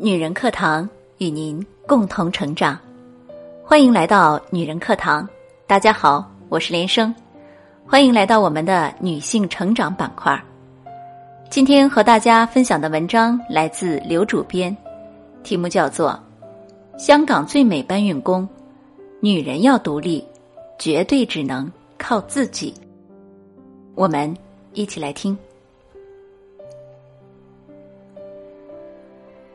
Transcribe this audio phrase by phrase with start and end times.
[0.00, 2.78] 女人课堂与您共同成长，
[3.64, 5.28] 欢迎来到女人课堂。
[5.66, 7.12] 大家好，我是连生，
[7.84, 10.40] 欢迎来到我们的女性成长板块。
[11.50, 14.74] 今天和大家分享的文章来自刘主编，
[15.42, 16.16] 题目叫做
[16.96, 18.42] 《香港最美搬运工》，
[19.18, 20.24] 女人要独立，
[20.78, 21.68] 绝对只能
[21.98, 22.72] 靠自己。
[23.96, 24.32] 我们
[24.74, 25.36] 一起来听。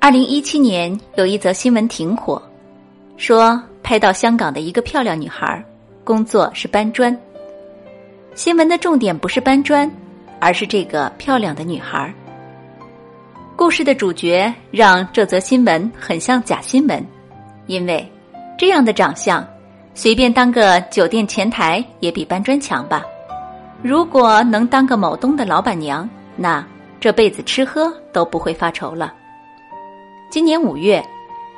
[0.00, 2.40] 二零一七年有一则新闻挺火，
[3.16, 5.62] 说拍到香港的一个漂亮女孩，
[6.04, 7.16] 工作是搬砖。
[8.36, 9.90] 新闻的重点不是搬砖，
[10.38, 12.14] 而是这个漂亮的女孩。
[13.56, 17.04] 故事的主角让这则新闻很像假新闻，
[17.66, 18.08] 因为
[18.56, 19.44] 这样的长相，
[19.94, 23.02] 随便当个酒店前台也比搬砖强吧。
[23.82, 26.64] 如果能当个某东的老板娘，那
[27.00, 29.12] 这辈子吃喝都不会发愁了。
[30.30, 31.02] 今年五月，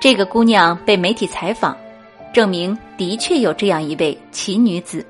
[0.00, 1.76] 这个姑娘被媒体采访，
[2.32, 5.06] 证明的确有这样一位奇女子。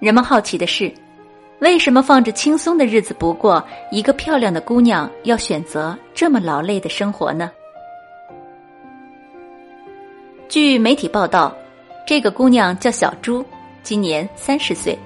[0.00, 0.90] 人们好奇的是，
[1.58, 7.50] 为什么放着轻松的日子不过，一个漂亮的姑娘要选择这么劳累的生活呢？
[10.48, 11.54] 据媒体报道，
[12.06, 13.44] 这个姑娘叫小朱，
[13.82, 14.98] 今年三十岁，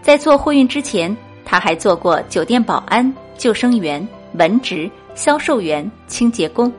[0.00, 4.90] 在做货运之前，她还做过酒店保安、救生员、文职。
[5.16, 6.72] 销售员、清洁工，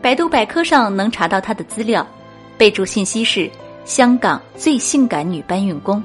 [0.00, 2.04] 百度百科上能查到她的资料，
[2.56, 3.48] 备注信息是
[3.84, 6.02] “香港最性感女搬运工”。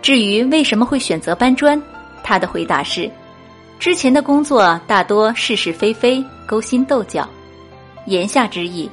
[0.00, 1.82] 至于为什么会选择搬砖，
[2.22, 3.10] 她的回答是：
[3.80, 7.28] 之前的工作大多是是非非、勾心斗角。
[8.04, 8.88] 言下之意，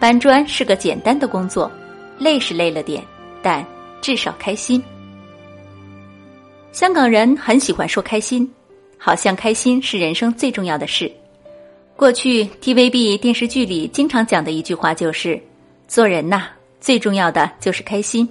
[0.00, 1.70] 搬砖是个简单的工作，
[2.18, 3.02] 累是累了点，
[3.40, 3.64] 但
[4.02, 4.82] 至少开心。
[6.72, 8.52] 香港人很喜欢说开心。
[9.04, 11.10] 好像开心是人生最重要的事。
[11.96, 15.42] 过去 TVB 电视剧里经常讲的一句话就是
[15.88, 16.44] ：“做人呐，
[16.80, 18.28] 最重要的就是开心。”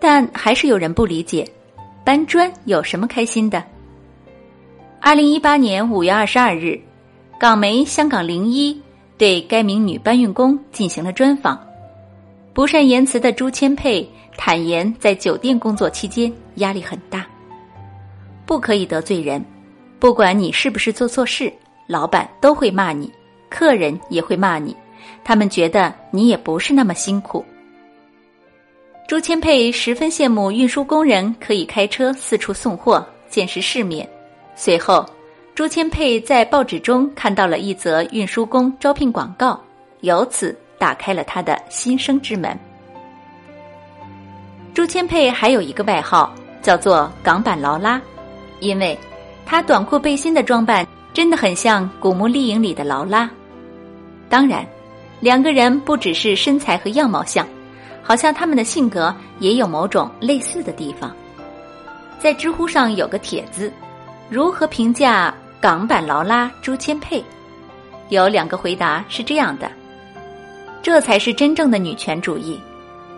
[0.00, 1.46] 但还是有人不理解，
[2.02, 3.62] 搬砖有什么开心的？
[5.02, 6.80] 二零一八年五月二十二日，
[7.38, 8.72] 港媒《香港零一》
[9.18, 11.62] 对该名女搬运工进行了专访。
[12.54, 14.08] 不善言辞的朱千佩
[14.38, 17.26] 坦言，在酒店工作期间压力很大。
[18.50, 19.40] 不可以得罪人，
[20.00, 21.52] 不管你是不是做错事，
[21.86, 23.08] 老板都会骂你，
[23.48, 24.74] 客人也会骂你，
[25.22, 27.44] 他们觉得你也不是那么辛苦。
[29.06, 34.08] 朱千佩十分羡慕运输工人可以开车四处送货，见识世面。
[34.56, 35.08] 随后，
[35.54, 39.60] 朱千佩在报纸中看到了一则运输工招聘广告，
[40.00, 42.58] 由此打开了他的新生之门。
[44.74, 48.02] 朱千佩还有一个外号，叫做“港版劳拉”。
[48.60, 48.98] 因为，
[49.44, 53.28] 她短裤背心的装扮真的很像《古墓丽影》里的劳拉。
[54.28, 54.64] 当然，
[55.18, 57.46] 两个人不只是身材和样貌像，
[58.02, 61.14] 好像他们的性格也有某种类似的地方。
[62.18, 63.72] 在知乎上有个帖子，
[64.28, 67.24] 如何评价港版劳拉朱千佩？
[68.10, 69.70] 有两个回答是这样的：
[70.82, 72.60] 这才是真正的女权主义。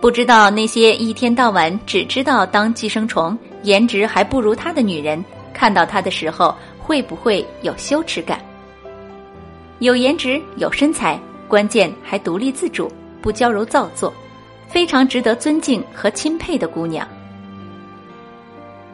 [0.00, 8.40] 不知道那些一天到晚只知道当寄生虫、颜值还不如她的女人，看到她的时候会不会有羞耻感？
[9.78, 11.18] 有颜值、有身材，
[11.48, 12.90] 关键还独立自主，
[13.20, 14.12] 不娇柔造作，
[14.68, 17.06] 非常值得尊敬和钦佩的姑娘。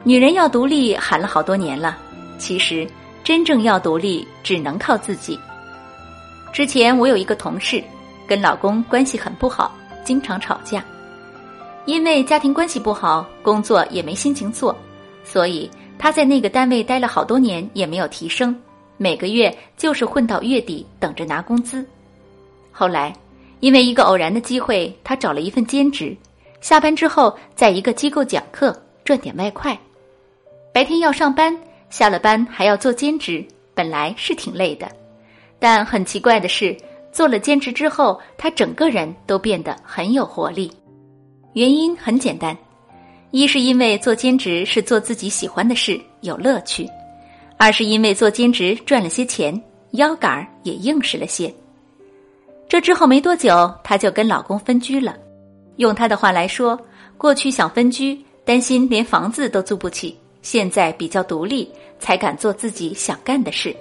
[0.04, 1.98] 女人要独立喊了好多年了，
[2.38, 2.88] 其实
[3.22, 5.38] 真正要独立只能靠自己。
[6.52, 7.82] 之前我有一个同事，
[8.26, 9.74] 跟老公关系很不好，
[10.04, 10.82] 经常吵架。
[11.88, 14.76] 因为家庭关系不好，工作也没心情做，
[15.24, 18.54] 所以他在那个单位待了好多年也没有提升，
[18.98, 21.82] 每个月就是混到月底等着拿工资。
[22.70, 23.10] 后来，
[23.60, 26.14] 因为一个偶然的机会，他找了一份兼职，
[26.60, 29.76] 下班之后在一个机构讲课赚点外快。
[30.74, 31.58] 白天要上班，
[31.88, 33.42] 下了班还要做兼职，
[33.72, 34.86] 本来是挺累的，
[35.58, 36.76] 但很奇怪的是，
[37.12, 40.70] 做了兼职之后，他整个人都变得很有活力。
[41.58, 42.56] 原因很简单，
[43.32, 46.86] 一是因为做兼职是做自己喜欢的事，有乐趣；
[47.56, 49.60] 二是因为做兼职赚了些钱，
[49.90, 51.52] 腰杆儿也硬实了些。
[52.68, 55.16] 这之后没多久，她就跟老公分居了。
[55.78, 56.78] 用她的话来说，
[57.16, 61.68] 过去想分居，担心连房子都租不起；现在比较独立，
[61.98, 63.74] 才敢做自己想干的事。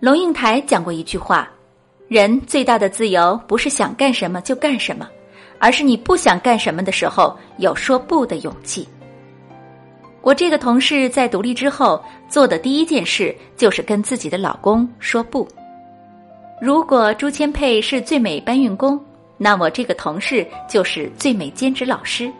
[0.00, 1.50] 龙应台讲过一句话
[2.08, 5.08] ：“人最大的自由，不是想干什么就干什么。”
[5.60, 8.88] 而是你不想干什么的时候，有说不的勇气。
[10.22, 15.46] 我这个同事在独立之后做的第一件事就是跟自己的老公说不。
[16.60, 19.02] 如果朱千佩是最美搬运工，
[19.38, 22.30] 那我这个同事就是最美兼职老师，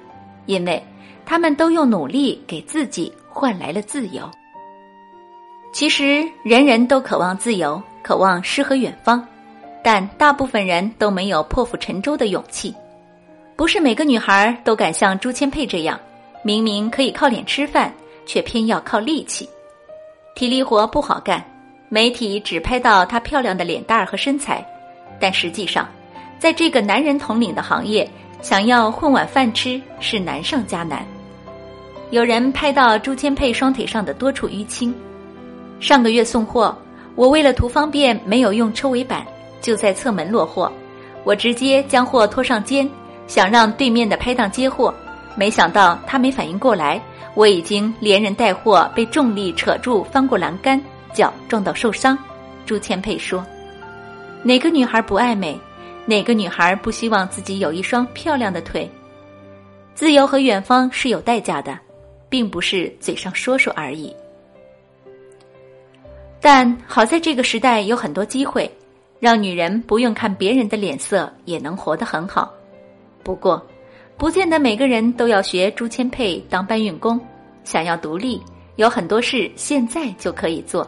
[0.47, 0.83] 因为
[1.25, 4.29] 他们都用努力给自己换来了自由。
[5.73, 9.27] 其实人人都渴望自由，渴望诗和远方，
[9.83, 12.75] 但大部分人都没有破釜沉舟的勇气。
[13.61, 16.01] 不是每个女孩都敢像朱千佩这样。
[16.43, 17.93] 明明可以靠脸吃饭，
[18.25, 19.47] 却偏要靠力气，
[20.35, 21.45] 体力活不好干。
[21.91, 24.67] 媒体只拍到她漂亮的脸蛋儿和身材，
[25.21, 25.87] 但实际上，
[26.39, 28.11] 在这个男人统领的行业，
[28.41, 31.05] 想要混碗饭吃是难上加难。
[32.09, 34.95] 有人拍到朱千佩双腿上的多处淤青。
[35.81, 36.75] 上个月送货，
[37.15, 39.23] 我为了图方便，没有用抽尾板，
[39.61, 40.73] 就在侧门落货。
[41.25, 42.89] 我直接将货拖上肩，
[43.31, 44.93] 想让对面的拍档接货。
[45.37, 47.01] 没想到他没反应过来，
[47.35, 50.83] 我已经连人带货被重力扯住，翻过栏杆，
[51.13, 52.19] 脚撞到受伤。
[52.67, 53.47] 朱千佩说
[54.43, 55.57] ：“哪个女孩不爱美？
[56.07, 58.91] 哪个女孩不希望自己有一双漂亮的腿？
[59.95, 61.79] 自由和远方是有代价的，
[62.29, 64.13] 并不是嘴上说说而已。
[66.41, 68.69] 但好在这个时代有很多机会，
[69.21, 72.53] 让女人不用看别人的脸色也能活得很好。
[73.23, 73.65] 不过。”
[74.21, 77.19] 不见得每个人都要学朱千佩当搬运工，
[77.65, 78.39] 想要独立，
[78.77, 80.87] 有很多事现在就可以做，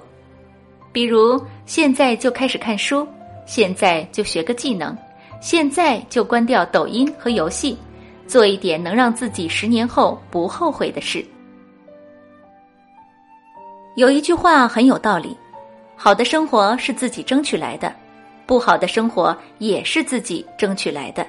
[0.92, 3.08] 比如现在就开始看书，
[3.46, 4.94] 现在就学个技能，
[5.40, 7.74] 现在就关掉抖音和游戏，
[8.26, 11.24] 做一点能让自己十年后不后悔的事。
[13.96, 15.34] 有一句话很有道理：
[15.96, 17.90] 好的生活是自己争取来的，
[18.44, 21.26] 不好的生活也是自己争取来的。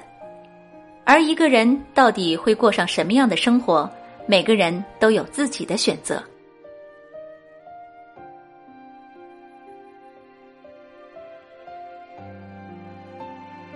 [1.04, 3.88] 而一个人到底会过上什么样的生活，
[4.26, 6.22] 每个人都有自己的选择。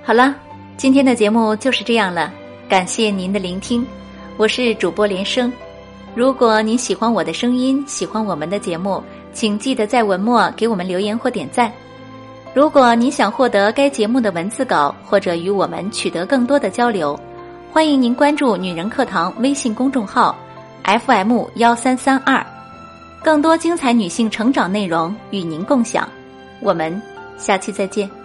[0.03, 0.35] 好了，
[0.79, 2.33] 今天的节目就是这样了，
[2.67, 3.87] 感谢您的聆听，
[4.39, 5.53] 我是主播连生。
[6.15, 9.05] 如果您喜欢我的声音，喜欢我们的节目，
[9.35, 11.71] 请记得在文末给我们留言或点赞。
[12.58, 17.16] 如果您想获得该节目的文字稿，或者与我们取得更多的交流，
[17.70, 20.37] 欢迎您关注“女人课堂”微信公众号
[20.82, 22.44] ，FM 幺三三二，
[23.22, 26.08] 更多精彩女性成长内容与您共享。
[26.58, 27.00] 我们
[27.37, 28.18] 下期再见。